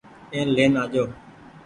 اين 0.33 0.47
لين 0.55 0.73
آجو۔ 0.83 1.03